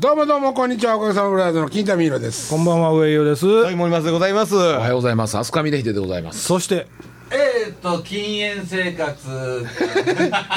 [0.00, 2.48] どうもどうもこんにちはおかげさまブラザーズの金田美宏です。
[2.48, 4.56] こんばんは上与です、はい、森松でございます。
[4.56, 5.36] おはようございます。
[5.36, 6.42] 飛鳥峰秀でございます。
[6.42, 6.86] そして
[7.30, 9.28] えー、っと禁煙生活。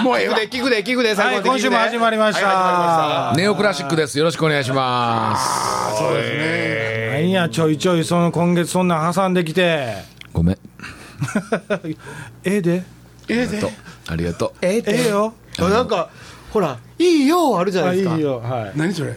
[0.02, 1.70] もうええで、聞くで、聞くで、最はい後まで聞くで。
[1.70, 4.18] 今週も始まりました、はネオクラシックです。
[4.18, 5.98] よろしくお願いします。
[5.98, 7.10] そうですね。
[7.12, 9.94] なんやちょいちょいその今月そんなん挟んできて。
[10.32, 10.58] ごめん。
[12.46, 12.84] ええで。
[13.28, 13.60] ええで。
[13.60, 13.70] と、
[14.08, 14.52] ありがとう。
[14.62, 15.34] ええええよ。
[15.60, 16.10] なんか、
[16.54, 18.22] ほら、いいよ、あるじゃなあいいいですか。
[18.22, 18.40] よ。
[18.40, 18.72] はい。
[18.78, 19.14] 何それ？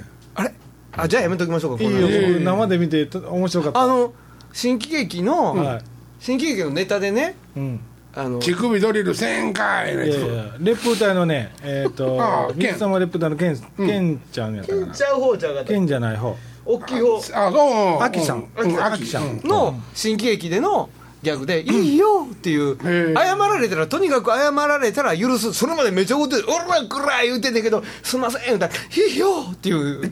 [0.96, 3.80] あじゃあやめときましょうか、いいよ生で見てと面白かった。
[3.80, 4.12] あの、
[4.52, 5.82] 新喜劇の、はい。
[6.18, 7.80] 新喜劇のネタでね、うん。
[8.14, 14.20] あの、乳首ドリル1000回のいやいややレップ隊のねえっ、とああ三つ様レップ隊のケンケン。
[14.32, 14.94] ちゃんやったかな。
[14.94, 15.68] ちゃう方ちゃうかった。
[15.68, 15.78] ケ。
[15.78, 16.34] ンじゃない方。
[16.64, 17.20] 大きい方。
[17.20, 18.48] つあそうアキさん。
[18.56, 18.82] うん。
[18.82, 19.04] アキ。
[19.06, 19.40] さん。
[19.44, 19.48] うん。
[19.48, 20.88] の新喜劇での、
[21.22, 22.78] ギャグで、いいよっていう、
[23.16, 30.10] 謝られたら、とにかく謝られたら許す、それまでめちゃ怒って、おらくら言うてんだけど、すんません、言うたら、いいよっていう、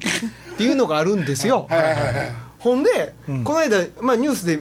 [0.55, 1.67] っていうのがあるんですよ。
[1.69, 4.59] はいはいはいほんで、この間、まあ、ニュースで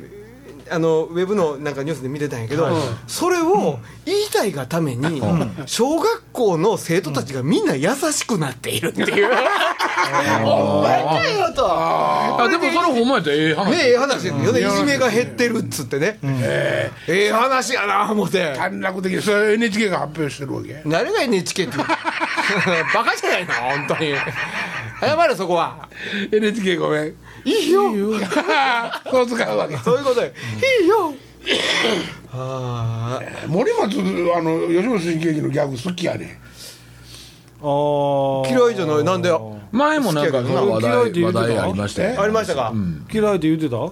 [0.70, 2.68] あのウェブのなんかニュースで見てたんやけど、
[3.08, 5.22] それを言いたいがために、
[5.66, 9.30] 小学校の生徒たちがみんな優しくなっているっていう、
[10.46, 11.66] お前かよと。
[11.70, 13.72] あ、でもそれほんまやったらええ話。
[13.72, 17.32] ねええ話ですよね、いじめが減ってるっつってね、ええ。
[17.32, 19.22] 話やな思って、短絡的に。
[19.22, 20.82] それ NHK が発表してるわけ。
[20.86, 24.16] 誰が NHK って、 バカじゃないの、本当に、
[25.06, 25.90] 謝れ、そこは、
[26.32, 27.16] NHK ごめん。
[27.46, 27.92] いいよ、
[29.12, 29.76] そう使うわけ。
[29.78, 30.34] そういうことで、
[30.82, 31.14] いいよ。
[32.32, 33.48] ああ。
[33.48, 33.98] 森松
[34.36, 36.40] あの吉本新喜劇のギャグ好きやね
[37.62, 39.04] ああ嫌いじゃない。
[39.04, 39.32] なんで？
[39.72, 41.48] 前もなんかその話嫌いって題、話言うてた？
[41.48, 42.22] 題ありましたよ。
[42.22, 42.74] ありましたか、
[43.14, 43.92] 嫌いって言ってた？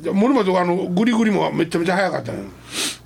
[0.00, 2.44] じゃあ森松あのグリグリもめちゃめちゃ早かったのよ。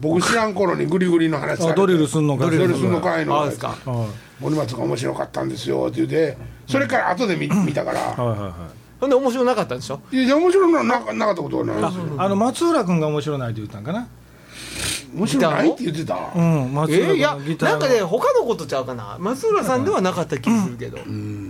[0.01, 1.73] 僕知らん頃にグリグリの話されて。
[1.73, 3.69] あドリルすんのかドリルすんのかいのあですか。
[3.85, 4.09] はい。
[4.43, 6.37] 森松が面白かったんですよって言って
[6.67, 8.01] それから後で見見たから。
[8.01, 8.53] はいはいはい。
[8.99, 10.01] ほんで面白なかったんでしょ？
[10.11, 11.77] いやいや面白いのはななかったことはない。
[11.77, 14.09] ですよあの松浦君が面白ないって言ったんかな？
[15.15, 16.33] 面白ないって言ってた？
[16.35, 19.17] うん松浦えー、いや君のギターなんかね他のことちゃうかな？
[19.21, 21.46] 松浦さんではなかった気するけど、うん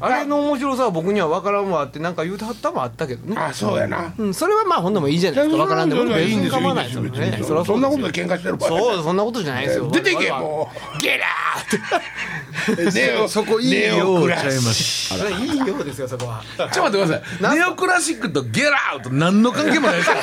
[0.00, 3.36] あれの面白さは僕には分からんわってなんか言うてはったもあったけどね。
[3.40, 4.12] あそうやな。
[4.18, 5.64] うん、それはまあほんでもいいじゃないですか。
[5.64, 6.02] 分からんでも。
[6.02, 7.64] それはいいんですよ構わないですよね。
[7.64, 8.68] そんなことうで喧嘩してる場合。
[8.68, 9.90] そうそんなことじゃないですよ。
[9.90, 10.68] 出ていけも
[11.00, 12.92] ゲラーってう。
[12.92, 16.42] ネオそこいいよネオクラちゃいまいいようですよそこは。
[16.58, 17.56] ちょっと待ってください。
[17.56, 20.16] ネオクラシックとゲラアウト何の関係もないですよ。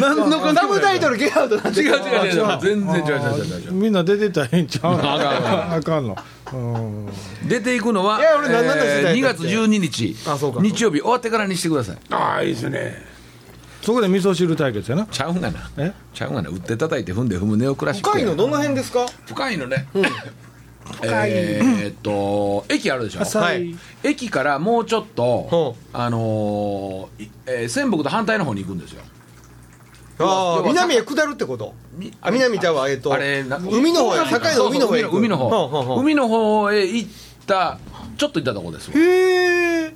[0.00, 0.80] 何の関係サもない。
[0.80, 2.58] ブタイトルゲラーと違う違う違う。
[2.60, 3.72] 全然違う違う違う違う。
[3.72, 5.74] みんな出てたらええんちゃうの？
[5.74, 6.35] あかんのうん
[7.48, 10.16] 出ていくのは、いや俺何の話えー2だよ月12日。
[10.28, 10.60] あそうか。
[10.62, 11.00] 日曜日。
[11.00, 11.98] 終わってからにしてください。
[12.10, 13.02] ああいいですね。
[13.82, 15.06] そこで味噌汁対決やな。
[15.06, 15.70] ちゃうんがな。
[15.78, 15.92] え？
[16.12, 16.48] ちゃうんがな。
[16.50, 18.24] 打って叩いて踏んで踏むネオクラシックや。
[18.24, 19.06] 深いのどの辺ですか？
[19.26, 19.86] 深いのね。
[21.02, 23.38] えーっと、駅あるでしょ？
[23.40, 23.76] はい。
[24.04, 29.02] 駅からもうちょっとほ、あのーいえー仙北と反対の方に行くんですよ。
[30.18, 31.74] ああ南へ下るってこと？
[31.92, 37.10] みあ南ちゃうわえっとあれな海の方へ境の海の方へ海の方ほう海の方へ行っ
[37.46, 37.78] た
[38.16, 39.94] ちょっと行ったとこですへえ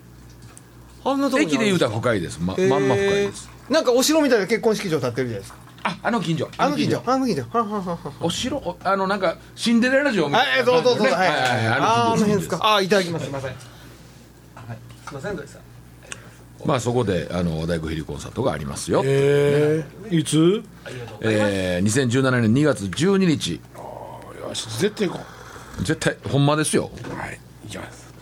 [1.04, 2.38] あんなとこ駅で言うたら深いです。
[2.40, 3.48] ままんま深いです。
[3.70, 5.58] なんかお城みたいな結婚式場建ってるじゃないですか。
[5.84, 6.50] ああの近所。
[6.58, 7.02] あの近所。
[7.06, 7.98] あの近所。
[8.20, 10.72] お城おあのなんかシンデレラ城みたいな。
[10.72, 11.06] はいそうそうそう。
[11.06, 11.12] ね。
[11.14, 11.66] はいはいはい。
[11.68, 12.58] ああの辺ですか。
[12.60, 13.24] ああいただきます。
[13.24, 13.50] すいません。
[13.50, 14.78] はい。
[15.06, 15.69] すいませんどうでした
[16.64, 19.02] まあそこであの大工ヘリコンサートがありますよ。
[19.04, 20.62] えいつ？
[21.20, 23.60] えー2017年2月12日。
[24.36, 25.20] えよし絶対行こ
[25.78, 26.90] 絶対ほんまですよ。
[26.92, 28.12] うはい行きます。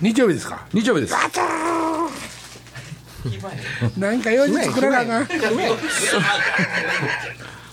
[0.00, 0.66] 日曜日ですか？
[0.72, 1.14] 日曜日です。
[3.98, 5.26] なんか用事作らなあかん。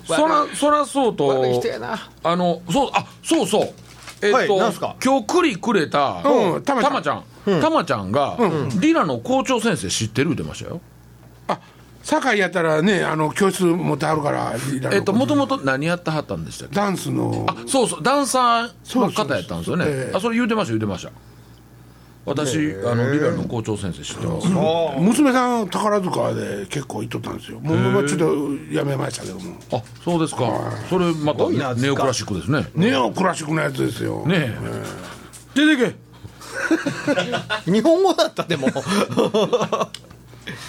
[0.07, 1.31] そらそらそうと
[2.23, 3.69] あのそうあそうそう。
[4.21, 4.55] えっと、
[5.03, 6.63] 今日栗くれた、うん。
[6.63, 8.11] たまちゃんたまちゃん、ちゃん。
[8.11, 8.37] が、
[8.79, 10.81] リナの校長先生知ってる言ってましたよ。
[11.47, 11.59] あ
[12.03, 14.53] 堺やったらねあの教室持ってはるから
[14.91, 16.75] えっと、もともと何やってはったんでしたっけ？
[16.75, 17.45] ダンスの。
[17.47, 19.85] あ、そうそう、ダンサーの方やったんですよね。
[19.85, 21.11] そうそうそうええあ、それ言うてました、言うてました。
[22.25, 24.47] 私、あの、リナの校長先生知ってます。
[24.97, 27.59] 娘さん宝塚で結構行っとったんですよ。
[27.59, 29.57] もうもうちょっとやめましたけども。
[29.73, 30.49] あ、そうですか。
[30.89, 32.65] それまた、ごいなネオクラシックですね。
[32.75, 34.25] ネオクラシックのやつですよ。
[34.25, 34.55] ね
[35.53, 35.95] 出てけ
[37.65, 38.67] 日本語だったでも。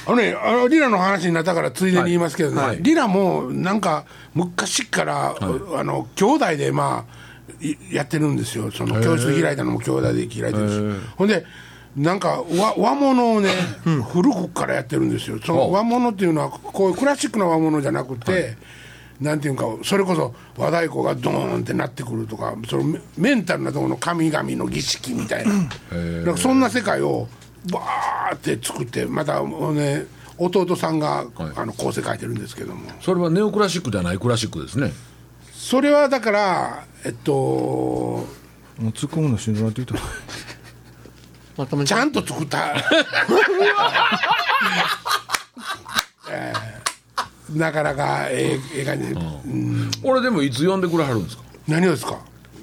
[0.07, 2.69] あのねあのリラの話になったからついでに言いますけどね、はい。
[2.69, 4.05] はいリラもなんか
[4.35, 8.71] 昔から、あの兄弟でまあいやってるんですよ。
[8.71, 11.45] その教室開いたのも兄弟で開いてるんですよほんで
[11.97, 13.51] なんか和和物をね、
[14.13, 15.39] 古くからやってるんですよ。
[15.45, 18.57] その和物っていうのはこういうクラシックな和物じゃなくて、
[19.21, 25.55] なんていうかそれこそ和太鼓がドーンってなってくるとかそのメメンタルなところの神々の儀式みたいな。
[25.55, 27.29] なんかそんな世界を
[27.71, 30.07] バーって作ってまたね
[30.37, 32.91] 弟さんが、あの構成書いてるんですけども。
[33.01, 34.93] それはネオクラシックではないクラシックですね。
[35.53, 38.27] それはだからえっとも
[38.81, 42.75] う突っ込むのしんどなって言ったちゃんと作った、
[46.29, 46.74] えー
[47.55, 49.09] なかなかええええ感じ。
[49.09, 49.91] で、うん。
[50.03, 51.43] 俺でもいつ呼んでくれはるんですか？
[51.69, 52.19] 何をですか？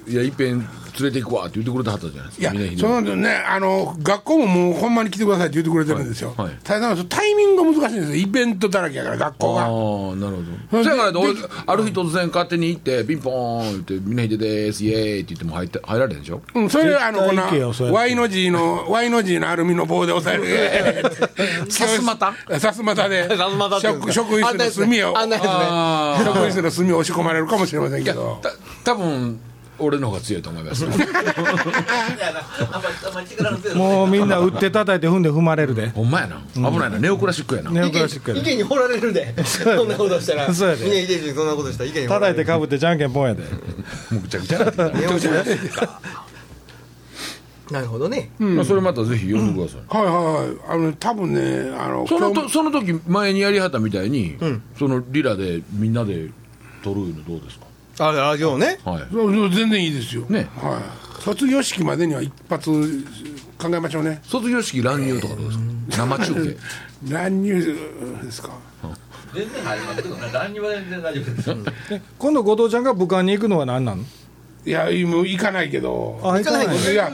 [0.06, 0.68] いやいっぺん
[0.98, 3.30] 連れて行くわって言ってくれてはったじゃないですいやか峰秀そのね。
[3.48, 6.46] あの学校ももうほんまに来てくださいって言ってくれてるんですよ、はい。
[6.48, 8.16] はいただタイミングが難しいんですよ。
[8.16, 10.36] イベントだらけやから学校ああがーなる
[10.70, 16.42] ほそれでどそやからある日突然勝手に行ってピンポーン言って「峰秀ですイエーイ」って言っても入って入られへんでしょ？
[16.54, 21.02] うん、それであのこの Y の字の Y の字のアルミの棒で押さえる。
[21.70, 22.34] さすまた？
[22.58, 23.28] さすまたで。
[23.36, 25.14] さすまたっていうん職職員室の隅を。
[25.14, 28.38] 職員室の隅を押し込まれるかもしれませんけど。
[28.42, 28.50] た
[28.84, 29.40] 多分
[29.84, 30.84] 俺の方が強いと思います。
[33.74, 35.88] もうみんな打って叩いて踏んで踏まれるで。
[35.88, 36.40] ほんまやな。
[36.54, 36.98] 危ないな。
[36.98, 37.70] ネオクラシックやな。
[37.70, 39.34] ネオクラシックやで池に掘られるで。
[39.44, 40.52] そんなことしたら。
[40.52, 40.84] そうやで。
[40.84, 42.34] 峰秀氏そんなことしたら池に掘られる。
[42.34, 43.42] 叩いてかぶってじゃんけんぽんやで。
[43.42, 43.48] も
[44.12, 46.00] うぐちゃぐちゃネオクラシックか。
[47.70, 48.30] なるほどね。
[48.38, 50.56] まあそれまたぜひ呼んでください、はいはいはい。
[50.68, 54.36] あの多分ねあのそのその時前にやりはったみたいに、
[54.78, 56.28] そのリラでみんなで
[56.84, 57.64] 撮るのどうですか？
[57.98, 58.78] あラジオね。
[58.84, 59.54] はい。
[59.54, 60.22] 全然いいですよ。
[60.28, 60.48] ね。
[60.56, 60.78] は
[61.18, 61.22] い。
[61.22, 62.70] 卒業式までには一発
[63.60, 64.20] 考えましょうね。
[64.24, 65.58] 卒業式乱入とかどうです
[65.98, 66.06] か？
[66.06, 66.56] 生中継。
[67.12, 67.78] 乱入
[68.24, 68.50] ですか？
[69.34, 72.00] 全然入りますけどね何にも全然大丈夫です。
[72.18, 74.02] 今度後藤ちゃんが武漢に行くのは何なの
[74.64, 76.20] いやもう行かないけど。
[76.22, 77.10] あ行かないいいや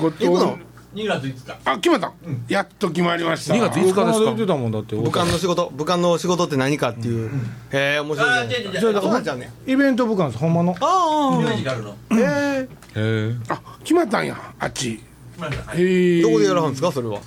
[0.00, 0.58] 後藤行くの？
[0.94, 1.58] 2月5日。
[1.64, 2.12] あ決まった、
[2.48, 3.54] やっと決まりました。
[3.54, 4.04] 2月5日ですか？
[4.04, 4.94] 言ってたもんだって。
[4.94, 7.30] 武漢の仕事武漢の仕事って何かっていう。
[7.72, 8.36] へえ面白いね。
[8.36, 8.80] あ違う違う違う。
[8.80, 9.52] それだそうなんちゃうね。
[9.66, 10.74] イベント武漢ですほんまの。
[10.80, 11.96] あミュージカルの。
[12.10, 13.34] あへえへえ。
[13.48, 15.00] あ決まったんやあっち。
[15.38, 16.22] はいへえ。
[16.22, 17.20] どこでやらはんですかそれは？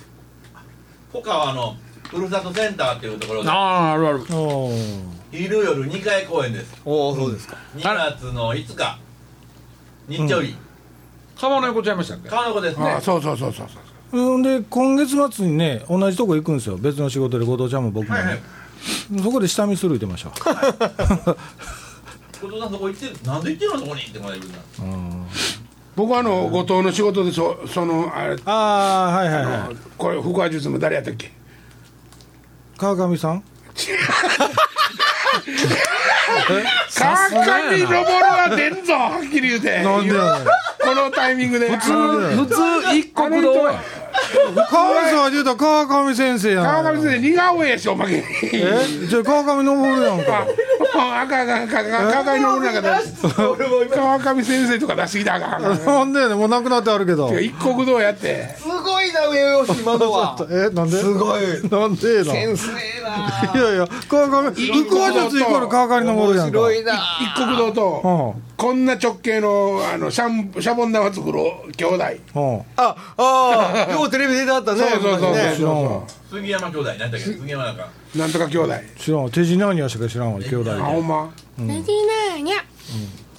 [1.12, 1.76] 他はあの
[2.08, 3.50] ふるさとセンターっていうところで。
[3.50, 4.20] あああるある。
[5.30, 6.74] 昼夜2回公演です。
[6.86, 7.56] おおそうですか。
[7.76, 8.98] 2月の5日。
[10.08, 10.56] 日曜日
[11.40, 12.28] 川の横ちゃいましたっけ？
[12.28, 12.90] 川の子ですね。
[12.90, 13.78] あそうそうそうそうそ
[14.18, 14.34] う。
[14.34, 16.76] うんで今月末にね同じとこ行くんですよ。
[16.78, 18.40] 別の仕事で後藤ちゃんも僕もね、はいはい。
[19.22, 20.30] そこで下見する言ってました。
[20.30, 20.36] 後
[22.46, 25.26] 藤さんそこ行ってるなんで行ってるのそこにってまだ言うな。
[25.96, 29.74] 僕はあの後藤の仕事でそそのあれああはいはいあはい。
[29.74, 31.32] のこれ腹話術の誰やったっけ？
[32.78, 33.42] 川上さん？
[36.94, 39.82] 川上登るは出んぞはっきり言うて。
[39.82, 40.12] なんで
[40.88, 41.68] このタイミングで。
[41.68, 42.54] 普通普通
[42.96, 43.82] 一国堂や
[44.70, 46.64] 川上さん言うたら川上先生やん。
[46.64, 48.22] 川上先生似顔絵やしおまけに。
[48.52, 49.06] え？
[49.08, 50.46] じゃあ川上登るやんか。
[50.96, 51.90] ああかんあかんあかん。
[51.90, 56.12] 川上登るなんか出川上先生とか出しすぎたらあかんあかん。
[56.12, 57.38] なんでもうなくなってあるけど。
[57.38, 58.56] 一国堂やって。
[58.58, 60.36] すごいな上吉窓は。
[60.50, 60.70] え？
[60.70, 60.96] なんで？
[60.98, 61.42] すごい。
[61.70, 63.07] なんでな先生な
[63.54, 64.84] いやいや川上腹話術イ
[65.44, 66.58] コール川上登るやんか。
[66.60, 66.94] 面白いな。
[67.34, 68.42] 一国堂とうん。
[68.56, 71.38] こんな直径のあのシャンシャボン玉作る
[71.76, 72.04] 兄弟。
[72.34, 72.60] うん。
[72.76, 76.00] あああようテレビ出てあったねそうそうそう昔ね。
[76.30, 76.90] 杉山兄弟。
[76.98, 77.18] 何だっけ？
[77.18, 77.88] 杉山なんか。
[78.16, 78.74] なんとか兄弟。
[78.96, 79.30] 知らんわ。
[79.30, 80.64] 手品にはしか知らんわ兄弟。
[80.64, 81.30] であほんま。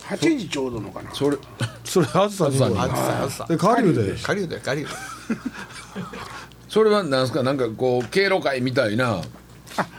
[0.09, 1.13] 8時ちょうどのかな。
[1.13, 1.37] それ
[1.83, 3.57] それあずさにあずさあずさで？
[3.57, 4.89] 下流で狩人や狩人
[6.67, 7.43] それはなんですか？
[7.43, 9.17] なんかこう敬老会みたいな。
[9.17, 9.21] あ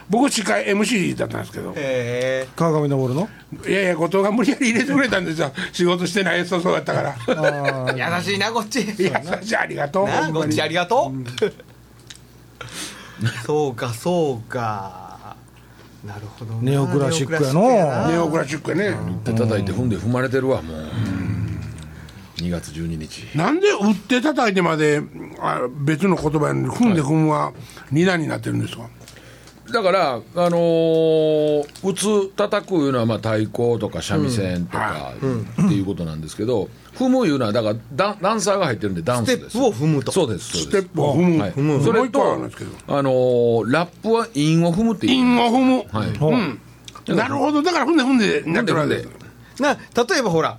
[0.09, 1.73] 僕司会 MC だったんですけど。
[1.75, 3.29] へ川上登るの？
[3.67, 5.51] いやいや後藤が無理やり入れてくれたんですよ。
[5.71, 7.15] 仕事してないそうそうやったから。
[8.17, 8.79] 優しいなこっち。
[8.79, 10.33] 優しいありがとう。
[10.33, 11.23] こっちありがとう。
[13.45, 15.35] そうかそうか。
[16.05, 17.61] なるほどなネオクラシックやの。
[18.09, 18.81] ネオクラシックやな。
[18.81, 19.21] ネオクラシックやね。
[19.23, 20.91] で叩いて踏んで踏まれてるわもう。
[22.37, 23.37] 2月12日。
[23.37, 24.99] なんで打って叩いてまで
[25.39, 27.53] あ別の言葉やのに踏んで踏むは
[27.91, 28.89] 二段になってるんですか？
[29.71, 39.51] だから、あのー打つ叩くいうのはまあ太鼓とか三味線とかっていうことなんですけど、踏むいうのはだからダンダンサーが入ってるんでダンスです。
[39.51, 40.11] ステップを踏むと。
[40.11, 40.83] そうですそうスです。
[40.83, 41.51] テップを踏む、はい。
[41.53, 42.71] 踏むそれとるんですけど。
[42.87, 45.13] あのーラップは韻を踏むっていう。
[45.13, 46.17] 韻を踏む、はい。
[46.17, 46.33] ほう。
[46.33, 46.61] うん
[47.07, 47.61] なるほど。
[47.63, 49.03] だから踏んで踏んでなってるわけで。
[49.55, 50.57] すな例えばほら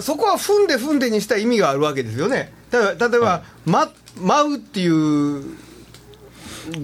[0.00, 2.52] そこは踏んで踏んでにした意味があるわけですよね。
[2.72, 5.44] 例えば例えば、ま舞うっていう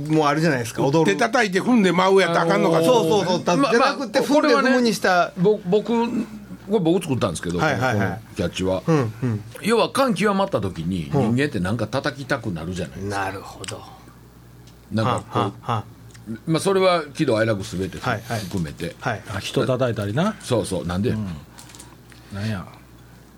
[0.08, 0.82] もうあるじゃないですか。
[0.82, 1.12] 踊る。
[1.12, 3.40] 手叩いて踏んで舞うやったらあかんのか、そうそうそう。
[3.40, 5.32] たまあじゃなくてまあ踏んで踏むにした。
[5.38, 5.86] ぼ僕
[6.70, 8.20] これ僕作ったんですけど、はいはいはい。
[8.36, 9.42] キャッチは、うんうん。
[9.62, 13.82] 要は感極まった時に人間ってなんか叩きたくなるじゃない、なるほど。
[14.92, 15.84] なんかこうはは
[16.46, 18.40] まあ、それは喜怒哀楽すべてはいはい。
[18.40, 19.22] 含めて、はい。
[19.34, 20.36] あ人叩いたりな。
[20.40, 20.86] そうそう。
[20.86, 21.14] なんで、
[22.32, 22.66] なんや。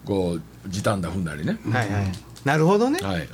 [0.04, 2.12] こう時短だ踏んだりね、はいはい。
[2.44, 2.98] なるほどね。
[3.00, 3.18] ははい。
[3.18, 3.28] はい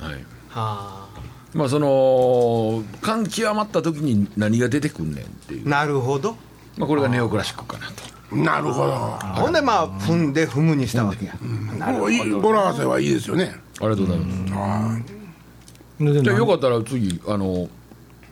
[0.51, 1.07] あ
[1.53, 6.37] まあその感極まった時に何が出てくんねんっていう、なるほど。
[6.77, 8.35] まあ、これがネオクラシックかなと。
[8.35, 8.93] なるほど。
[8.93, 11.35] ほんでまあ踏んで踏むにしたわけや。
[11.91, 12.29] もういい。
[12.29, 13.55] 語呂合わせはいいですよね。
[13.79, 14.31] ありがとうございま
[15.99, 17.67] す、じゃあよかったら次あの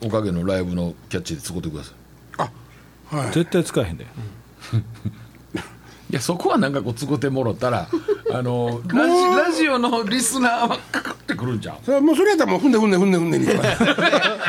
[0.03, 3.15] おかげのライブのキャッチで使ってください。
[3.15, 3.31] はい。
[3.31, 4.05] 絶対使えへんで。
[6.09, 7.89] いやそこはなんかこう使ってもろたら
[8.31, 13.81] あのラジラジオのリスナーはかかってくるんじゃんそれはもうそれやったらもう踏んで踏んで踏んで踏んでにそうだよね。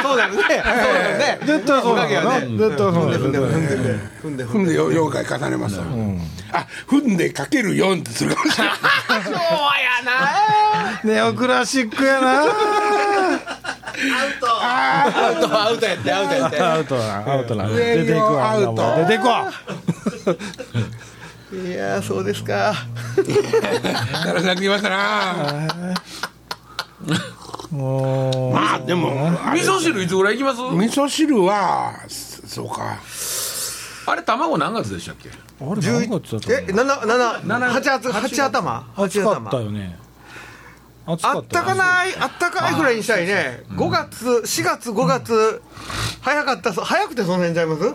[0.03, 0.65] そうだよ
[1.19, 2.41] ね 絶対そうだよね。
[2.59, 3.79] 絶対そうだよ踏んで踏んで踏んで
[4.23, 5.85] 踏んで踏んでよ妖怪重ねますわ
[6.53, 8.75] あ踏んでかける4ってするかもしれない
[11.05, 12.51] ネオクラシックやなアウ
[15.41, 19.53] トアウトやってアウトやってアウトなアウトな上出ていくわアウトもう出ていくわ
[21.51, 22.75] いやーそうですか
[24.25, 25.95] だらしなくきましたな
[27.71, 29.11] まあでも
[29.53, 30.61] 味噌汁いつぐらい行きます？
[30.75, 32.97] 味噌汁はそそうか。
[34.07, 35.29] あれ卵何月でしたっけ？
[35.31, 38.85] あれ何月だったえ七七七八月八頭？
[38.95, 39.33] 八頭。
[39.49, 39.99] ったよね。
[41.07, 42.15] あったたかない？
[42.17, 43.63] あったかいぐらいにしたいね。
[43.71, 45.63] 5月4月5月。
[46.21, 47.95] 早かったそ早くてその辺ちゃいます？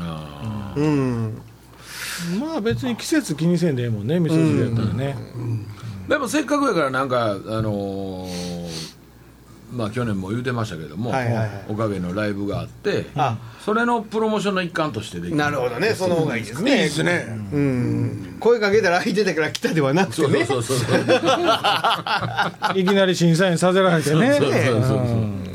[0.00, 1.40] あうん。
[2.38, 5.16] まあ別に季節気にせんでええもんね味噌汁やったらね。
[5.36, 8.92] ーでもせっかくやからなんかあのー
[9.72, 11.48] まあ去年も言うてましたけども、はいはいはい。
[11.68, 13.38] おかげのライブがあってあ。
[13.64, 15.94] それのプロモーションの一環としてできるなるほどね。
[15.94, 17.26] その方がいいですいいねですね。
[17.52, 18.36] うん。
[18.38, 20.44] 声かけたら相手だから来たではなくてね。
[20.44, 20.98] そうそうそうそう
[22.78, 24.34] いきなり審査員させられてね。
[24.34, 25.51] そうそうそうそう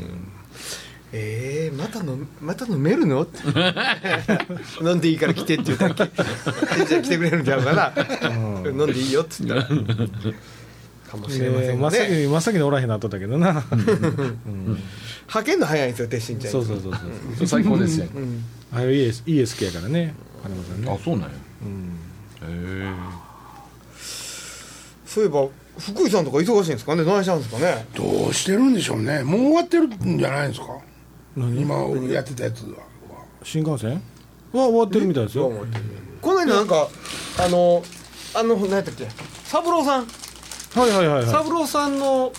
[1.12, 3.22] えー、またのまた飲めるの？
[3.22, 3.38] っ て
[4.82, 7.92] 飲んでいいから来てって言ったらじゃあ来てくれるんちゃうかな、
[8.66, 9.54] 飲んでいいよっつった。
[9.54, 13.64] らかもしれません真っ先がねに真っ先におらへんなっとったけどな。
[15.28, 16.50] 派遣の早いんですよ鉄心ちゃ。
[16.50, 16.92] んそうそうそう
[17.38, 17.46] そう。
[17.46, 18.06] 最高ですよ、
[18.72, 20.14] あれ ES, ES 系やからね。
[20.42, 20.90] 金本さんね。
[20.92, 21.32] あそうなんや、へ
[22.50, 22.92] え。
[25.06, 25.46] そういえば
[25.78, 27.04] 福井さんとか忙しいんですかね？
[27.04, 27.86] 何したんですかね？
[27.96, 29.22] どうしてるんでしょうね。
[29.22, 30.66] もう終わってるんじゃないですか？
[31.36, 31.76] 今
[32.12, 32.76] やってたやつは。
[33.42, 34.02] 新幹線？
[34.52, 35.52] は終わってるみたいですよ。
[36.20, 36.88] この間なんか
[37.38, 37.82] あの
[38.34, 39.06] あの何やったっけ？
[39.44, 40.06] 三郎さん。
[40.06, 41.26] はいはいはいはい。
[41.26, 42.32] 三郎さんの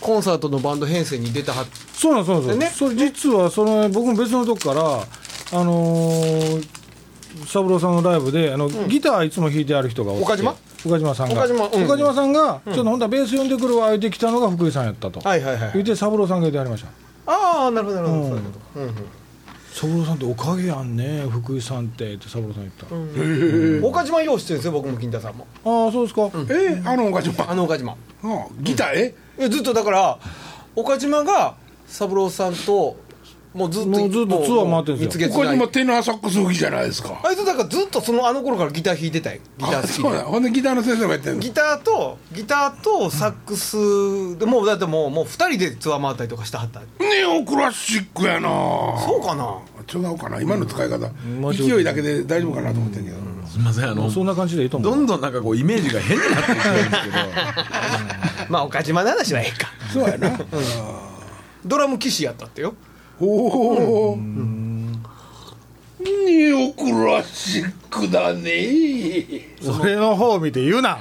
[0.00, 2.66] コンサートのバンド編成に出たはっそうなんそうなんね。
[2.66, 6.76] それ実はその僕も別のとこからあのー
[7.46, 10.24] 三郎さんのライブであの、ギターいつも弾いてある人がおって。
[10.24, 10.54] 岡島？
[10.86, 11.44] 岡島さんが。
[11.44, 11.84] 岡島うん。
[11.84, 16.88] 岡島さんが、ちょっとほんとはベース呼んでくるわ言ってきたのが福井さんやったと、はいはいはい言って三郎さんが言ってありました
[17.26, 18.30] ああなるほどなるほど、うん。
[18.30, 18.94] そういうこと、うんうん。
[19.72, 25.46] 三郎さんっておかげやんね福井さんってって三郎さん言った、岡島よう知ってるんですよ僕も金太さんも。
[25.64, 27.50] ああそうですか、えあの岡島。
[27.50, 27.92] あの岡島。
[27.92, 28.88] あギター？
[28.94, 29.14] え？
[29.38, 30.18] えずっとだから
[30.74, 31.56] 岡島が
[31.86, 32.96] 三郎さんと
[33.56, 35.28] もうずっともうずっとツアー回ってるんですよ。
[35.30, 37.18] 岡蜜月島テナーサックス吹きじゃないですか。
[37.24, 39.40] あいつだからずっとそのあの頃からギター弾いてたよ。
[39.56, 39.94] ギターあ好きで。
[39.94, 41.40] そうだほんでギターの先生もやってるの？
[41.40, 46.82] ギターとギターとサックスでもうだってもうもう2人でツアー回ったりとかしてはった。
[47.02, 48.48] ネオクラシックやな。
[49.00, 49.58] そうかな？
[49.92, 50.40] 違うかな。
[50.40, 51.08] 今の使い方、
[51.40, 54.90] もうちょっと勢いだけで大丈夫かなと思ってんけど、すみませんあのそんな感じでいいと思う。
[54.92, 57.16] どんどんなんかこうイメージが変になってきてるんですけど。
[58.50, 59.68] まあ岡島の話はええか。
[59.92, 60.38] そうやな。
[61.64, 62.74] ドラム騎士やったってよ
[63.20, 64.96] おおネ
[66.52, 70.98] オクラシックだねそれの方を見て言うな。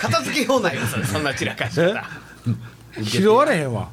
[0.00, 2.04] 片付けようないよそんな散ら かしたら
[3.02, 3.88] 拾われへんわ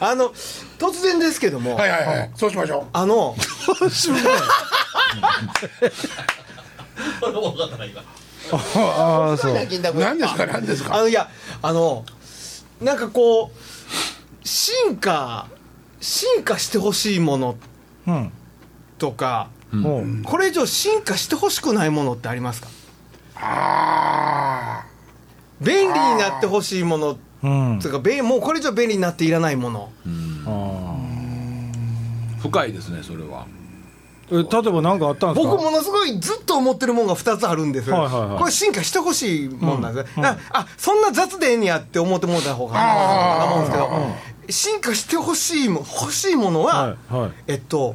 [0.00, 0.32] あの
[0.78, 2.30] 突然ですけども、はいはいはい。
[2.34, 3.36] そうしましょあの
[7.20, 8.02] これも分かったな今
[8.50, 9.52] ああそう。
[9.52, 9.68] う何
[10.18, 10.94] ですか何ですか？
[10.96, 11.28] あのいや
[11.62, 12.04] あの
[12.80, 15.46] なんかこう進化
[16.00, 17.56] 進化してほしいもの
[18.06, 18.32] うん。
[18.98, 22.68] とかもうこれ以上進化してほしくないものってありますか？
[23.36, 24.84] あ
[25.60, 27.78] 便利になってほしいものうん。
[27.80, 29.92] というか便もうこれ以上便利になっていらないもの。
[30.46, 30.96] あ
[32.40, 33.46] 深いですねそれは
[34.32, 35.50] 例えば何かあったんですか？
[35.52, 37.90] 僕ものすごいずっと思ってるものが2つあるんです。
[37.90, 38.38] よ、はいはいはい。
[38.38, 43.90] これ進化してほしいもんなんです、うんああそんな雑でええんやって思ってもらった方がいいと思うんですけど
[44.50, 47.94] 進化してほしいも欲しいものは、はいはいえっと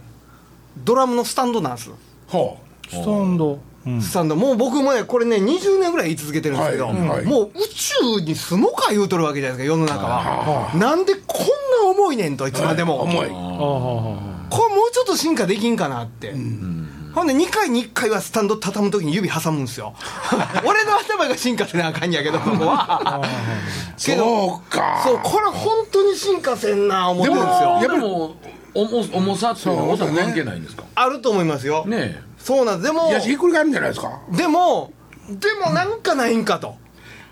[0.84, 1.94] ドラムのスタンドなんですあ
[2.28, 2.58] ほ
[2.90, 11.46] スタンドうんスタンドもう僕もねこれね20年ぐらい言い続けてるんですけど、はいはいもう宇宙宙に住もうか言うとるわけじゃないですか世の中はなんでこん
[11.86, 19.94] な重いねんといつまでも重いああはこれもうちょっと進化できんかなって、ほんで2回に1回はスタンド畳む時に指挟むんですよ。
[20.66, 23.22] 俺の頭が進化せなあかんやけどそこは。
[23.98, 25.02] けどそうか。
[25.04, 27.80] そうこれ本当に進化せんな思ってるんですよ。
[27.82, 28.36] でも
[28.74, 30.84] 重重さっていうのは音関係ないんですか？
[30.96, 32.94] あると思いますよ、ねそうなんです。
[32.94, 34.20] でもいやひっくり返るんじゃないですか？
[34.32, 34.92] でも
[35.30, 36.76] でもなんかないんかと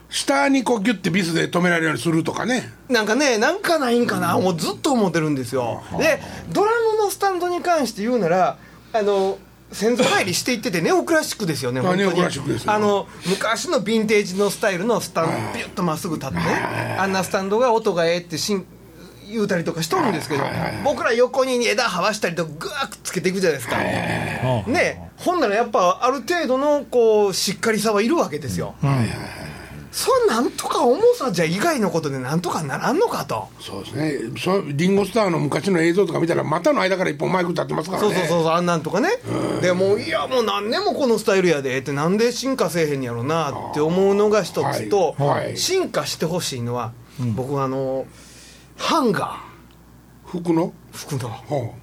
[0.09, 2.71] 下にこうギュッてビスで止められるようにするとかね。
[2.89, 5.83] なんかねなんかないんかなもうずっと思ってるんですよ。
[5.97, 8.57] でドラムのスタンドに関して言うなら
[8.93, 9.37] あの
[9.71, 12.01] 先祖返りしていっててネオクラシックですよねあ本当に。
[12.03, 12.71] ネオクラシックですよ。
[12.71, 16.43] あの昔のヴィンテージのスタイルのスタンドビュッとまっすぐ立ってね
[16.99, 18.65] あんなスタンドが音がええってしん
[19.27, 20.43] 言うたりとかしとるんですけど
[20.83, 28.75] 僕ら横に枝はわしたりとかグワーッつけていくじゃないですかねほんならやっぱある程度のこうしっかりさはいるわけですよ
[29.97, 33.47] それなんとか重さじゃ以外のことでなんとかならんのかと。
[33.61, 34.19] そうですね。
[34.37, 38.09] そうリンゴスターの昔の映像とか見たら股の間から一本マイク立ってますからね。
[38.09, 39.07] そうそうそうそうあんなんとかね。
[39.61, 45.45] でもういやもう何年もこのスタイルやでってなんで進化せえへんやろなって思うのが一つと、はい。
[45.45, 45.57] はい。
[45.57, 46.91] 進化してほしいのは、
[47.33, 48.05] 僕はあの
[48.75, 49.41] ハンガ
[50.25, 50.67] 服の？
[50.67, 51.29] ー服の。
[51.29, 51.73] ほ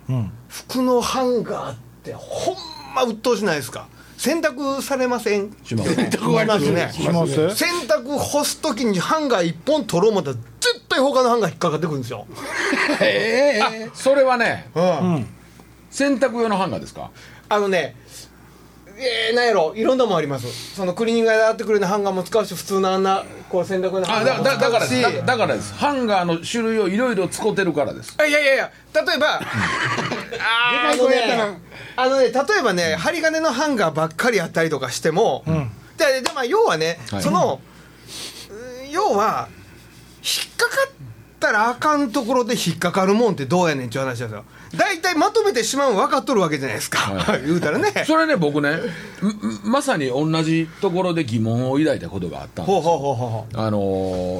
[0.48, 2.56] 服のハンガーってほん
[2.94, 3.88] ま鬱陶しないですか？
[4.22, 5.50] 洗濯されません？
[5.64, 5.92] します。
[5.96, 6.88] 洗濯ますね。
[6.92, 15.26] 洗濯干す時にハンガー一本取ろう思ったら絶対他のハンガー引っかかってくるんですよ、うええそれはねうん。
[15.90, 17.10] 洗濯用のハンガーですか？
[17.48, 17.96] あのね
[18.94, 20.76] えー、なんやろいろんなもんあります。
[20.76, 25.16] そのクリーニング屋で洗ってくれるハンガーも使うし普通のあんなこう洗濯のハあンガーもだだだから使うしです。
[25.16, 25.74] だだからです。
[25.74, 28.14] ハンガーの種類をいろいろ使ってるからです。
[28.18, 31.60] あいやいやいや例えばあのね
[31.96, 35.44] あのね例えばね針金のハンガーばっかりあったりとかしても、
[35.96, 37.22] ででまあ要はね、はい。
[37.22, 37.60] その
[38.50, 39.48] うん要は
[40.22, 40.90] 引っかかっ
[41.40, 44.44] たらあかんところで引っかかるもんってどうやねんっていう話なんですよ
[44.76, 47.12] 大体まとめてしまうの分かっとるわけじゃないですか、
[47.44, 47.92] 言うたらね。
[48.06, 48.80] それね僕ねん
[49.64, 52.74] まさに同じところで疑問を抱いたことがあったんです。
[52.74, 53.60] ほうほうほうほうほう。
[53.60, 53.80] あの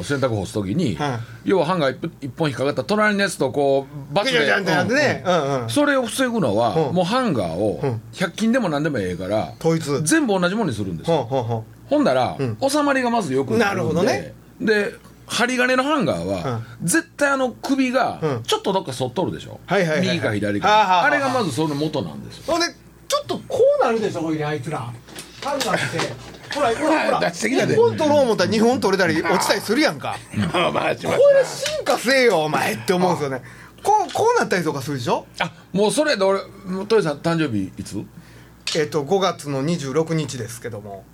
[0.03, 5.25] ー洗濯干す時に、はい要はハンガー一本引っかかった隣のやつとこうバツで
[5.69, 6.95] それを防ぐのは、うん。
[6.95, 8.01] もうハンガーをん。
[8.13, 10.03] 100均でも何でもええから統一。
[10.03, 11.65] 全部同じものにするんですよ。
[11.91, 12.57] ほんだら、ん。
[12.67, 14.35] 収まりがまずよくなるんでなるほどね。
[14.61, 14.95] で
[15.27, 18.43] 針金のハンガーは、絶対あの首がうん。
[18.43, 20.09] ちょっとどっか反っとるでしょ、はいはいはいはい。
[20.17, 22.45] 右か左か、はあれがまずその元なんですよ。
[22.49, 22.67] うほんで
[23.09, 24.79] ちょっとこうなるでしょほいであいつら。
[24.81, 24.93] ハ
[25.57, 26.33] ンガーって。
[26.55, 27.21] ほらほらほら。
[27.31, 27.75] 出してきたで。
[27.75, 30.17] 1本取ろう思ったら2本取れたり落ちたりするやんか。
[30.53, 33.43] まあまあしますこれ進化せえよお前って思うんですよね
[33.83, 35.27] こうこうなったりとかするでしょ？
[35.41, 36.41] あもうそれで俺
[36.89, 38.05] トヨさん誕生日いつ？
[38.77, 41.05] えっ、と5月の26日ですけども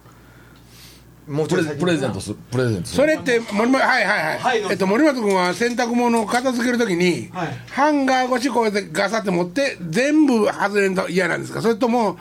[1.29, 3.03] もうちょい先プレゼントするプレゼントする。
[3.03, 7.49] それって森本はいはいはい、はいえっと、森本君は洗濯物を片付けるときに、はい。
[7.71, 11.61] ハンガー越しこうやってガサって持って全部外れんと嫌なんですか？
[11.61, 12.19] それとも、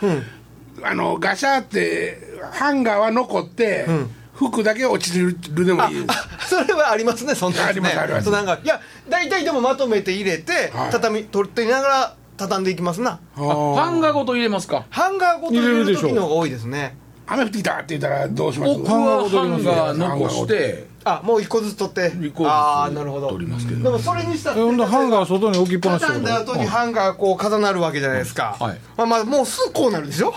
[0.83, 2.19] あのガシャって
[2.51, 3.87] ハンガーは残って、
[4.33, 6.05] 服だけ落ちるでもいいです。
[6.09, 7.65] あそれはありますねそんなね。
[7.69, 8.25] ありますあります。
[8.25, 10.91] そうなんかいや大体でもまとめて入れて、はい。
[10.91, 13.19] 畳取っていながら畳んでいきますな。
[13.35, 14.85] あハンガーごと入れますか？
[14.89, 18.73] ハンガーごと入れる時の方が多いですね雨降ってきたって言ったらどうします？
[18.77, 20.87] 僕はハンガー残して。
[21.03, 22.07] あもう一個ずつ取って。
[22.19, 23.29] 一個ずつああなるほど。
[23.29, 28.77] 取りますけどでもそれにしたらえほんでハンガー外に置きっぱなし畳んだ後にハンガーこう重なるわけじゃないですか、はい。
[28.97, 30.33] まあまあもうすぐこうなるでしょ？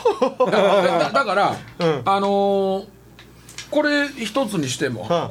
[0.51, 2.03] だ だから、うん。
[2.05, 2.85] あのー
[3.71, 5.29] これ一つにしても、ハ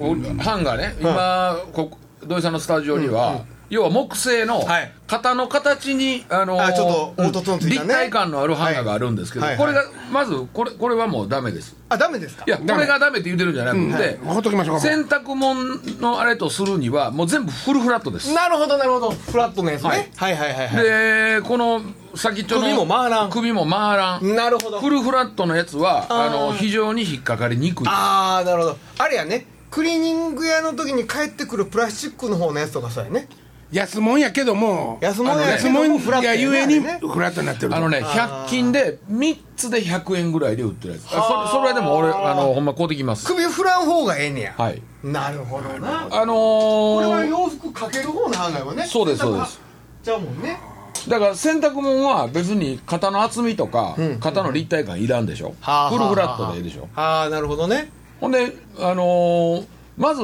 [0.56, 1.92] ンガーね今、こ
[2.26, 4.92] 土井さんのスタジオには、要は木製のはい。
[5.08, 7.88] 型の形に、あのーあちょっと凹凸のついたね。
[7.88, 9.58] 立体感のあるハンガーがあるんですけど、はい。
[9.58, 11.76] これがまずこれこれはもうダメです。
[11.90, 12.44] あダメですか？
[12.46, 18.32] いやこれがダメって言ってるんじゃなくて、ほっときましょう洗濯物のあれとするにはもう全部フルフラットです。
[18.34, 19.10] なるほどなるほど。
[19.10, 21.82] フラットのやつね、はい、はいはいはいでこの
[22.16, 23.30] 先っちょの首も回らん。
[23.32, 24.36] 首も回らん。
[24.36, 24.80] なるほど。
[24.80, 27.88] フルフラットのやつはあの非常に引っかかりにくい。
[27.88, 28.78] ああなるほど。
[29.00, 29.48] あれやね。
[29.72, 33.28] クリーニング屋の時に帰ってくるプラスチックの方のやつとかそうやね
[33.72, 36.88] 安物やけども安物やあの安物フラットやゆえにフ
[37.20, 37.76] ラットになってると。
[37.76, 41.06] あのね100均で3つで100円ぐらいで売ってるやつ。
[41.08, 41.48] あ。
[41.48, 43.28] そそれはでも俺あのほんま買うてきます。
[43.28, 44.56] 首振らん方がええねや。
[44.58, 44.82] はい。
[45.04, 46.08] なるほどな。
[46.12, 48.86] あのこれはー、洋服かける方のハンガーよね。
[48.88, 49.62] そうですそうです。
[50.04, 50.60] じゃあもんね。
[51.08, 56.90] だから洗濯物は別に肩の厚みとか、肩の立体感いらんでしょ、はあフルフラットでええでしょ。
[56.96, 57.90] ああなるほどね。
[58.20, 59.66] ほんであのー
[59.98, 60.22] まず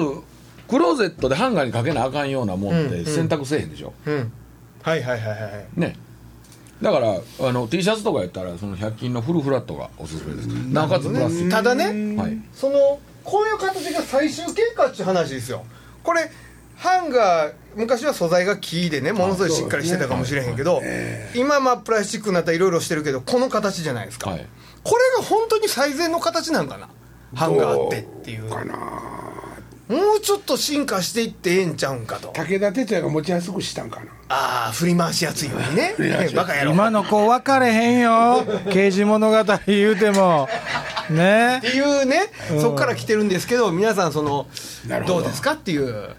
[0.68, 4.32] クローゼットでハンガーにかけなあかんようなもんって洗濯せえへんでしょ、うん。
[4.82, 5.96] はいはいはいはいね。
[6.82, 11.38] だからあの T シャツとかやったらその100均のフルフラットがおすすめですなおかつプラス。
[11.38, 12.42] チックただねはい。
[12.54, 15.66] そのこういう形が最終結果っていう話ですよ。
[16.04, 16.30] これ
[16.76, 20.82] ハンガー昔は素材が木でねものすごいしっかりしてたかもしれへんけど、
[21.36, 24.46] 今まあプラスチックになったらいろいろしてるけどこの形じゃないですか、はい。
[24.84, 26.90] これが本当に最善の形なんかな。
[27.34, 28.76] ハンガーってっていうかな
[29.88, 32.30] もうちょっと進化していってええんちゃうんかと。
[32.30, 34.08] 武田鉄矢が持ちやすくしたんかな。
[34.30, 35.94] ああ振り回しやすいようにね。
[36.36, 36.72] バカ野郎。
[36.72, 38.44] 今の子分かれへんよ。
[38.72, 40.50] 刑事物語言うても。
[41.12, 41.60] ね。
[41.60, 44.48] っていうね、そこから来てるんですけど皆さんその
[44.88, 45.06] ど。
[45.06, 46.16] どうですかっていう。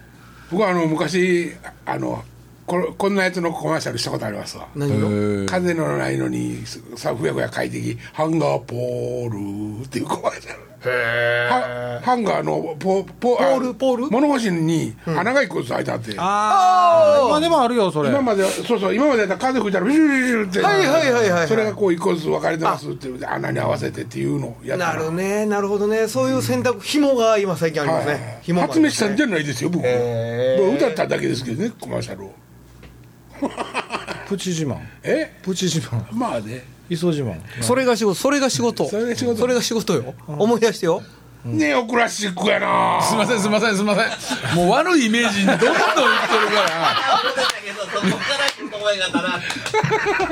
[0.49, 1.51] 僕はあの昔
[1.85, 2.23] あの
[2.65, 4.69] これこんなやつのコマーシャルしたことありますわ。
[4.75, 5.45] 何を？
[5.45, 10.59] 風のないのにさふやふや快適ハンガーポールっていうコマーシャル。
[10.76, 14.09] はハンガーのポポポールポール？
[14.09, 15.91] 物干しに穴が一個ずつ開いて。
[15.91, 18.09] あって、ああ今でもあるよそれ。
[18.09, 26.07] 今までそうそう今までやったら風吹いたらビシュビシュって、はいはいはいはいそれがこう一個ずつ分かれてますっていう穴に合わせてっていうのをやったなるねなるほどね。
[26.07, 32.33] そういう選択紐が今最近ありますはいね紐が発明したんじゃないですよ僕歌っただけですけどねコマーシャルを
[34.27, 34.77] プチ自慢。
[35.03, 35.31] え？
[35.41, 36.03] プチ自慢。
[36.11, 38.87] まあね磯自慢それが仕事それが仕事。
[38.89, 39.37] それが仕事。
[39.39, 40.13] それが仕事よ。
[40.27, 41.01] 思い出してよ。
[41.45, 43.01] ネオクラシックやな。
[43.01, 44.55] すいませんすいませんすいません。
[44.55, 46.97] もう悪いイメージにどんどんいってるから。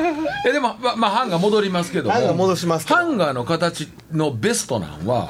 [0.47, 2.11] えでも、ままあ、ハンガー戻りますけども。
[2.11, 2.99] ハンガー戻しますけど。
[2.99, 5.29] ハンガーの形のベストなんは、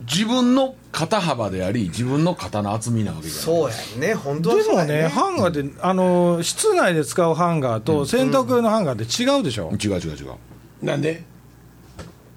[0.00, 3.44] 自分の肩幅であり自分の肩の厚みなわけじゃない。
[3.44, 4.14] そうやんね。
[4.14, 5.08] 本当はでもそうやね。
[5.08, 10.34] ハンガーってあの室内で使うハンガーと洗濯用のハンガーって違うでしょ、違う違う違う。
[10.82, 11.24] なんで？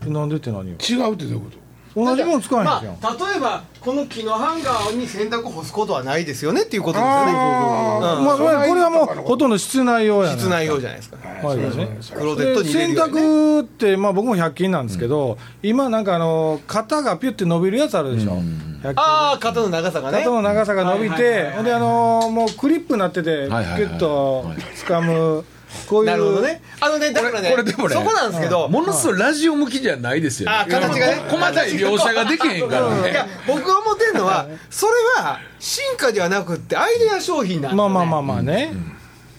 [0.07, 0.75] なんでって何よ？
[0.77, 1.51] 違うってどういうこ
[1.93, 2.05] と？
[2.05, 11.17] 同じもの使わへんじゃん、まあ、例えばこの木のハンガーに洗濯干すことはないですよねっていうことですよねあうんまあまあ、これはもうほとんど室内用やね室内用じゃないですか
[11.47, 11.57] はい。
[11.57, 11.97] ね。
[12.13, 18.41] クローゼットに入れる洗濯って、まあ、僕も100均なんですけど、今なんかあの肩がピュッて伸びるやつあるでしょ、100
[18.81, 18.93] 均。
[18.97, 20.19] ああ肩の長さがね。
[20.19, 24.45] 肩の長さが伸びて、ほんであのもうクリップになってて、はいはいはいピュッと
[24.85, 25.45] 掴む、
[25.87, 26.61] こういう、なるほどね。
[26.79, 31.15] あのねだからねこれこれでもねそこなんですけど、ものすごいラジオ向きじゃないですよ、ね、あ形がね。
[31.29, 33.09] 細かい描写ができへんからね。
[33.11, 38.73] いや僕が思ってるのはそれは進化ではなくってアイデア商品なんね、まあまあまあまあね、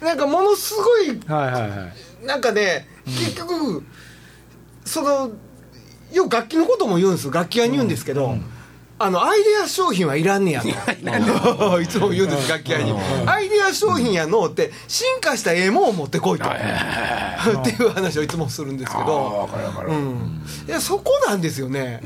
[0.01, 1.87] なんかものすごいはいはいは
[2.23, 2.27] い。
[2.27, 3.83] なんかね、結局
[4.85, 5.31] その
[6.13, 8.37] よく楽器のことも言うんです楽器は言うんですけど、
[9.03, 10.69] あのアイデア商品はいらんねやと。
[11.83, 12.95] いつも言うんです楽器屋に。
[13.27, 16.45] アイデア商品やのって進化したええもんを持ってこいと。
[16.49, 19.49] っていう話をいつもするんですけど。
[20.69, 22.01] いやそこなんですよね、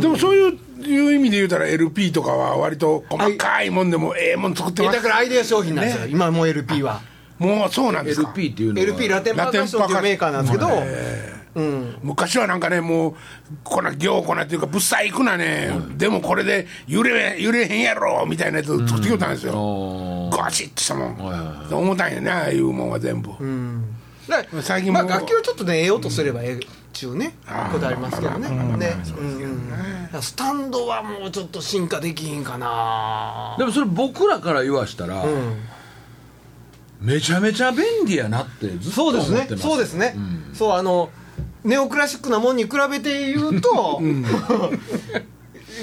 [0.00, 7.00] でもそういういう意味で言うたら LP とかは割と細かいもんでもええもん作ってますだからアイデア商品なんですよ、今もう LP は。
[7.38, 8.28] もうそうなんですか。
[8.34, 8.86] LP っていうのは。
[8.86, 10.68] LP ラテンパーカッションっていうメーカーなんですけど、
[11.56, 13.14] うん、昔はなんかねもう
[13.64, 23.30] こんな行こなっていうかぶっ細工なね、でもこれで揺れ揺れへんやろみたいなやつを作ってきよったんですよ、ガチッとしたもん、重たいよねああいうもんは全部、
[24.28, 26.58] だから最近もまあ、楽器をちょっとね得ようとすればええっ
[26.92, 27.34] ちゅうね
[27.72, 28.50] ことありますけどね。
[28.50, 35.56] ねうんスタンドはもうちょっと進化できひんかなでもそれ僕らから言わしたら、うん
[37.00, 40.16] めちゃめちゃ便利やなってずっとそうですね思ってますそうですね、
[40.54, 41.10] そうあの
[41.66, 44.00] ネオクラシックなもんに比べて言うと、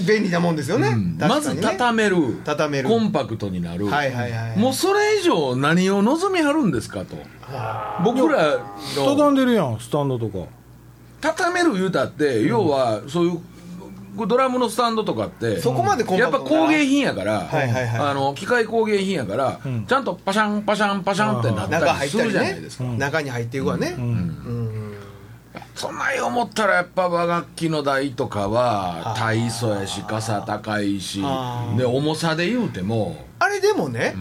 [0.08, 1.62] 便利なもんですよね、まず確かにね。
[1.64, 2.90] 畳める畳める。
[2.90, 7.18] コンパクトになる、はいはいはいもうそれ以上何を望みはるんですかと。
[8.04, 10.46] 僕らの畳んでるやんスタンドとか。
[11.22, 18.10] 畳める言うたって、要はそういうドラムのスタンドとかってそこまでコンパやっクトなぱ工芸品やから、はいはいはい。
[18.12, 24.83] あの機械工芸品やから、ちゃんとパシャンパシャンパシャンってな中ったりするじゃないですか、中に入っていくわね、うん
[25.76, 34.16] そんなん思ったらやっぱ和楽器の台とかは大層やし傘高いしあで重さで言うてもあれでもね、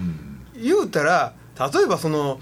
[0.54, 1.32] 言うたら
[1.72, 2.40] 例えばその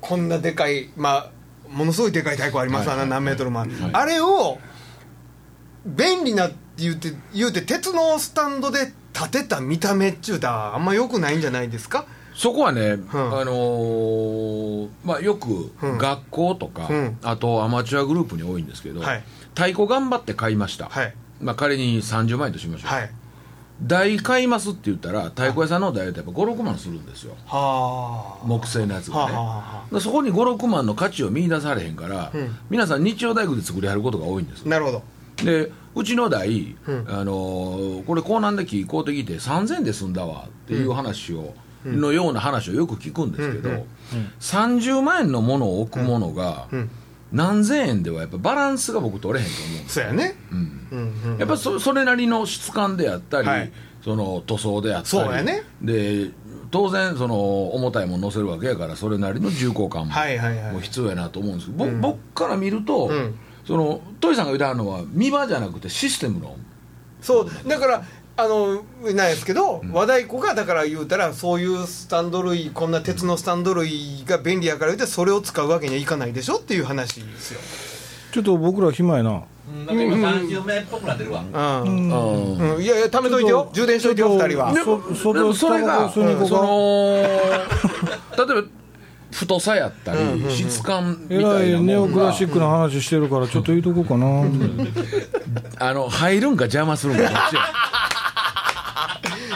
[0.00, 1.30] こんなでかいまあ
[1.68, 4.58] ものすごいでかい太鼓ありますわな、何メートルもある、あれを
[5.84, 12.06] 便利なって言うて言うて鉄のスタンドで立てた見た目っちゅうたらあんま良くないんじゃないですか？
[12.38, 13.08] そこはね、ん。
[13.10, 15.98] あのーまあ、よくうん。
[15.98, 17.18] 学校とか、うん。
[17.24, 19.24] あとアマチュアグループに多いんですけど、はい。
[19.56, 21.14] 太鼓頑張って買いました、はい。
[21.40, 23.10] まあ、仮に30万円としましょう、はい。
[23.82, 27.34] 台買いますって言ったら太鼓屋さんの台ってやっぱ56万するんですよ。
[27.46, 32.56] は木製のやつがね、はそこに56万の価値を見出されへんから、うん。
[32.70, 35.02] 皆さん日曜大工で作りはることが多いんですあなるほど。
[35.44, 37.04] でうちの台、うん。
[37.08, 41.52] あのーこれ港南で木買うてきて3000円で済んだわっていう話を、
[41.84, 43.86] のような話をよく聞くんですけど、
[44.40, 46.90] 30万円のものを置くものが、うん
[47.32, 50.34] 何千円ではやっぱバランスが僕取れへんと思うんですそうやね。
[51.38, 53.72] やっぱそそれなりの質感であったり、はい。
[54.02, 55.62] その塗装であったりね。
[55.82, 56.30] で
[56.70, 63.34] 当然その重たいもの乗せるわけやからそれなりの重厚感も必要やなと思うんですけど、ぼ僕から見ると、ん。
[63.66, 66.56] そのトイさんが言うてはるのは見場じゃなくてシステムの。
[67.20, 67.68] そう。
[67.68, 68.04] だから
[68.40, 77.60] あのなんですけど、和太鼓がだから言うたらそういうスタンド類こんな鉄のスタンド類が便利やから言うてそれを使うわけにはいかないでしょっていう話ですよ、
[78.32, 79.42] ちょっと僕ら暇やな。
[79.68, 79.86] うん。
[79.86, 81.42] なんか今30名っぽくなってるわ。
[81.82, 82.10] うん。
[82.10, 82.74] うん。
[82.76, 82.80] うん。
[82.80, 83.70] いやいや貯めといてよ。
[83.72, 84.72] 充電しといてよ2人は。
[84.72, 88.68] でもそでもそれがタバコ吸いに行こうかその 例えば
[89.32, 92.14] 太さやったり、質感みえたらいネオいなもんが。
[92.14, 94.44] クラシックな話してるからちょっと言うとこうかな。
[95.80, 97.62] あの入るんか邪魔するんかどっちや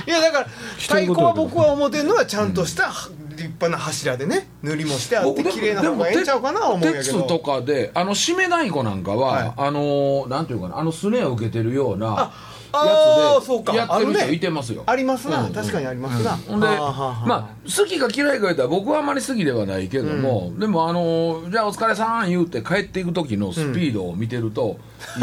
[0.07, 0.47] いやだから
[0.79, 2.89] 太鼓は僕は思ってるのはちゃんとした
[3.31, 9.53] 立派な柱でね塗りもしてあって綺麗な方がええんちゃうかな思うんやけ鉄とどかであの締め太鼓なんかは、はい。
[9.57, 12.33] あのなんていうかなあのすねを受けてるような
[12.75, 13.73] あやつーそうか。
[13.73, 14.83] でやってる人いてますよ。
[14.87, 24.79] ありますな、うん確かにありますな、ほんでまあ好きか嫌いか言ったら僕はあまり好きではないけども、でもあのじゃあお疲れさん言うて帰っていく時のスピードを見てると、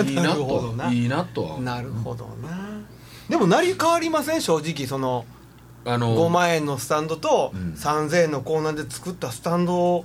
[0.05, 0.73] いいなと。
[0.77, 2.68] ないいなとはなるほどな
[3.29, 4.41] でも成り変わりません？
[4.41, 5.25] 正直その
[5.85, 10.03] あの5万円のスタンドと3000円のコーナーで作ったスタンド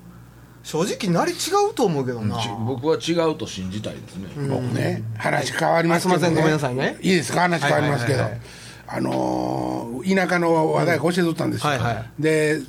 [0.63, 1.35] 正直なり違
[1.71, 6.35] うと思うけどな、ち僕は違うと信じたいですね、僕ね話変わりますけど、ね、あすいません。
[6.35, 6.97] ごめんなさいね。
[7.03, 7.41] いいですか？
[7.41, 8.49] 話変わりますけど、はいはいはい
[8.87, 12.23] あのー田舎の話題教えとったんですよ、はいはい。
[12.23, 12.61] で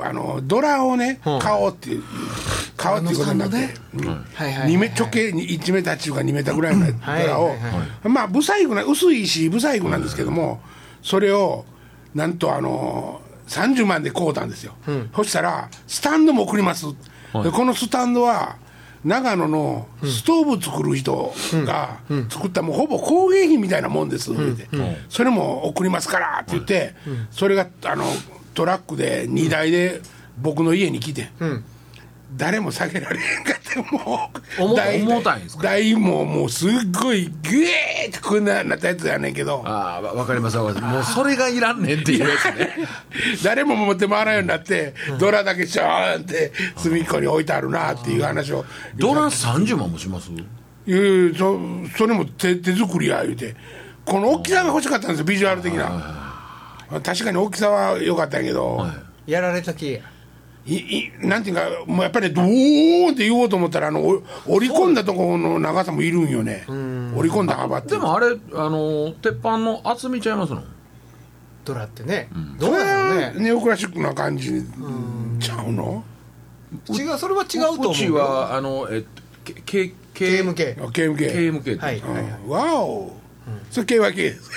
[0.00, 1.38] あのドラをね、うん。
[1.38, 2.02] 買おうっていう
[2.76, 3.56] 買おうっていうことになって、
[4.88, 7.54] 直径に1メーター中か2メーターぐらいのドラを、
[8.04, 10.60] まあ不細工な薄いし不細工なんですけども、
[11.02, 11.64] それを
[12.14, 14.74] なんとあのー30万で買うたんですよ、
[15.16, 16.84] そしたらスタンドも送ります、
[17.42, 18.56] でこのスタンドは
[19.04, 24.68] 長野のストーブ作る人が作ったもうほぼ工芸品みたいなもんです、言うて
[25.08, 26.94] それも送りますからって言って、
[27.30, 28.04] それがあの
[28.58, 30.00] トラックで荷台で
[30.36, 31.28] 僕の家に来て、
[32.36, 34.74] 誰も下げられへんかってもう重
[35.22, 35.62] たいんですか？
[35.62, 37.30] 台ももうすっごいグ
[37.64, 39.62] エーってこんななったやつやねんけど。
[39.64, 41.14] ああわわかりますわかります。
[41.16, 42.74] もうそれがいらんねんっていうやつね。
[43.44, 48.64] 誰も持って回らないようになって、ドラだけシャーンって隅っこに置いてあるなっていう話を。
[48.96, 50.32] ドラ30万もします？
[50.32, 50.92] い
[51.30, 51.60] うそ
[51.96, 53.54] それも手手作りや言うて。
[54.04, 56.27] この大きさが欲しかったんですよビジュアル的な
[56.90, 58.86] 確かに大きさは良かったんやけど、
[59.26, 60.02] やられた系や
[60.66, 66.64] いいなんていうかもうやっぱりドーンって言おうと思ったらあのお折り込んだところの長さもいるんよね。
[67.16, 70.62] 折り込んだ幅ってでもあれあの鉄板の厚みちゃいますの？
[71.64, 74.62] ドラってね、うなんだろうれねネオクラシックな感じ。
[75.40, 76.04] ちゃうの？
[76.90, 79.04] 違うそれは違うと思ううちはあのえ
[79.44, 79.94] KMK
[80.76, 83.12] KMK KMK はいはいわお
[83.70, 84.50] それ KYK です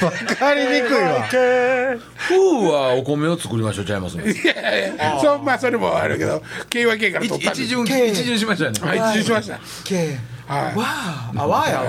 [0.00, 1.26] 分かりにくいわ。
[1.28, 4.24] 風はお米を作りましょうちゃいますの。
[4.26, 7.62] いやいやそうまあそれもあるけど KYK から取ったんです。
[7.62, 8.80] 一巡 K 一巡しましたよね。
[8.80, 9.58] はい一致しました。
[9.84, 10.76] K はい。
[10.76, 11.80] わああわあや。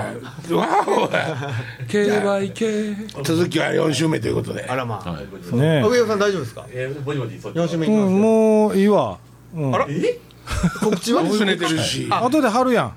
[0.56, 1.08] わわお
[1.88, 4.64] KYK 続きは4週目ということで。
[4.68, 5.12] あらまあ、
[5.56, 6.66] ね上尾さん大丈夫ですか？
[6.70, 7.56] えー、ぼちぼちそっち。
[7.56, 9.18] 4週目いきますよ、もういいわ、
[9.54, 10.18] うん、あらえ？
[10.80, 11.26] 告知は？
[11.26, 12.06] すねてるし。
[12.10, 12.92] 後で貼るやん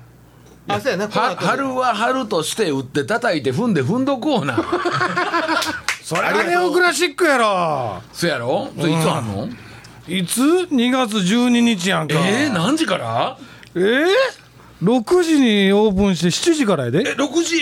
[0.68, 4.56] あそうやな春は春として打って叩いて踏んで踏んどこうな。
[6.02, 8.02] それがネオクラシックやろ。
[8.12, 8.70] そやろ？
[8.78, 9.48] それいつあんの？
[10.08, 12.14] いつ ?2 月12日やんか。
[12.26, 13.38] えー、何時から？
[13.74, 14.06] えー、
[14.82, 17.56] 6時にオープンして7時からやえで6時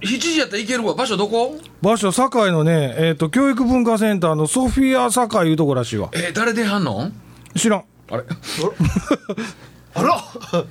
[0.00, 0.94] 7時やったら行けるわ。
[0.94, 1.58] 場所どこ？
[1.80, 6.08] 場所堺のね、えー、と教育文化センターのソフィア堺いうとこらしいわ。
[6.12, 7.10] えー、誰ではんの？
[7.56, 7.84] 知らん。
[8.10, 8.22] あれ？
[9.94, 10.22] あら。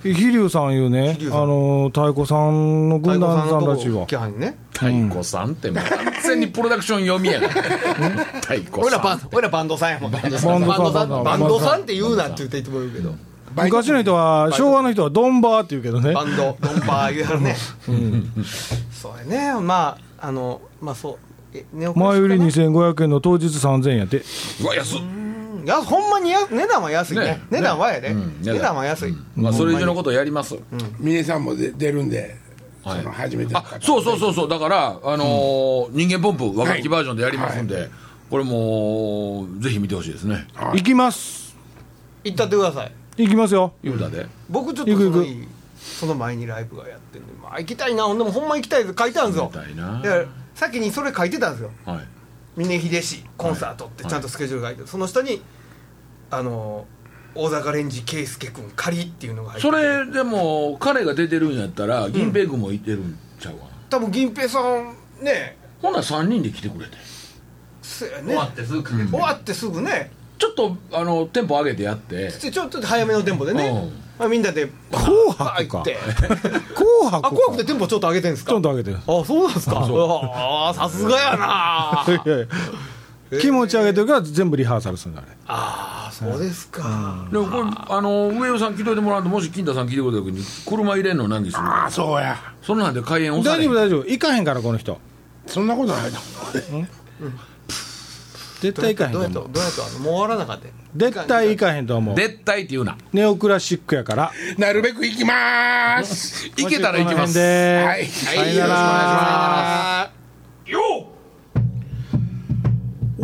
[0.03, 1.17] 飛龍さんいうね。
[1.31, 4.57] あの太鼓さんの軍団さんらしいわ来はんね。
[4.73, 10.61] 太鼓さんってもう完全にプロダクション読みやな太鼓俺らさんバン俺らバンドさんやもんバンドさん。
[10.61, 13.13] バンドさんバンドさんバンドさんって言うなって言っていつも言うけど。
[13.55, 16.13] 昔の人は昭和の人はドンバーって言うけどね。
[16.13, 17.55] バンドドンパー言うやるね
[18.91, 19.61] そうやね。
[19.61, 21.17] まああのまあそう。
[21.73, 24.23] 前売りシック2500円の当日3000円やって。
[24.61, 24.99] うわ安っ
[25.65, 27.25] やほんまにや値段は安いね。
[27.25, 27.41] ね。
[27.49, 28.41] 値段はやで、うん。
[28.41, 28.75] 値段。
[28.75, 30.57] は安い、まあそれ以上のことやります、
[30.99, 32.37] 峰さんもで出るんで
[32.83, 32.99] はい。
[32.99, 33.53] その初めて。
[33.53, 34.49] のあ方そうそうそうそう。
[34.49, 37.89] だから、あのー人間ポンプ若きバージョンでやりますんで、
[38.29, 40.47] これもうぜひ見てほしいですね。
[40.55, 40.77] はい。
[40.79, 41.55] 行きます。
[42.23, 42.91] 行ったってください。
[43.17, 43.73] 行きますよ。
[43.83, 45.61] 言うたで、僕ちょっと行く行く。
[45.81, 52.07] その前にライブがやってるんで、まあ、行きたいなほんでもほんま行きたいって書いてあるんですよみたいなだから先にそれ書いてたんですよはい
[52.55, 55.41] 峰秀氏コンサートってちゃんとスケジュール書いてる、その下に
[56.29, 56.85] あの
[57.33, 66.97] 大阪レンジ圭介君仮っていうのが入ってそてれでも彼が出てるんやったら銀平君もいてるんちゃうかな、多分銀平さんねほんなら3人で来てくれて。
[67.81, 68.27] そうやね。
[68.27, 70.11] 終わってすぐかけて終わってすぐね。
[70.37, 72.31] ちょっとあのテンポ上げてやって。
[72.31, 73.81] ちょっと早めのテンポでね、ま
[74.23, 75.81] あ、みんなで紅白か。
[75.81, 75.97] って。
[76.75, 78.51] 紅白紅白でテンポちょっと上げてんですか？
[78.51, 78.97] ちょっと上げてる。
[78.97, 79.77] あそうなんですか？
[79.79, 82.05] ああさすがやな。
[82.25, 82.47] いやいや。
[83.39, 92.37] 気持ち上げてるから全部リハーサルするんだあれああそうですか、でもこれあの上尾さん聞いといてもらうともし金太さん聞いてくれた時に車入れんの何するああそうや。
[92.61, 94.03] そんなんで開演押されへん大丈夫大丈夫。
[94.05, 94.99] 行かへんからこの人。
[95.47, 96.17] そんなことないと
[98.61, 99.31] 絶対行かへんと思う。
[99.31, 100.67] どうやとどうやとあのもう終わらなかった。
[100.95, 102.15] 絶対行かへんと思う。
[102.15, 102.97] 絶対って言うな。
[103.11, 104.31] ネオクラシックやから。
[104.57, 107.33] なるべく行きまーす 行けたら行きます。
[107.33, 108.05] ではい。
[108.05, 110.11] さよなら。
[110.67, 111.11] よろしくお願いし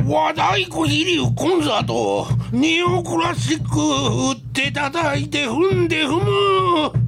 [0.09, 7.06] 和太鼓飛龍コンサートネオクラシック打って叩いて踏んで踏む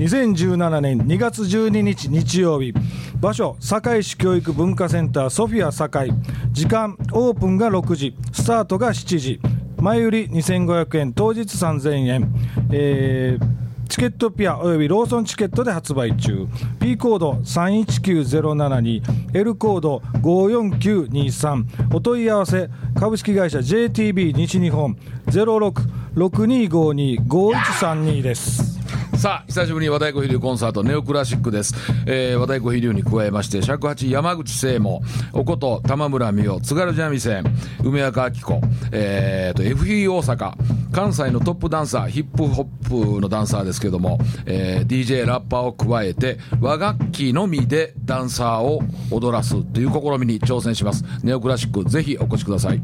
[0.00, 2.72] 2017年2月12日日曜日
[3.20, 6.10] 場所堺市教育文化センターソフィア堺。
[6.52, 9.40] 時間オープンが6時スタートが7時
[9.78, 12.32] 前売り2500円当日3000円、
[12.72, 13.60] えー
[13.90, 16.46] チケットピアおよびローソンチケットで発売中。
[16.78, 19.02] P コード319072
[19.34, 24.96] L コード54923お問い合わせ株式会社 JTB 西日本。
[25.26, 28.79] 0662525132です。
[29.20, 31.74] さあ久しぶりに和太鼓飛龍コンサートネオクラシックです、
[32.06, 35.02] えー和太鼓飛龍に加えまして尺八山口聖も
[35.34, 37.44] おこと玉村美代津軽三味線
[37.84, 38.60] 梅若明子、
[38.92, 40.54] えー、と FE 大阪
[40.90, 48.80] 関西のトップダンサーヒップホップのダンサーですけども、えー DJ ラッパーを加えて和楽器のみでダンサーを
[49.10, 51.04] 踊らすという試みに挑戦します。
[51.22, 52.82] ネオクラシックぜひお越しください。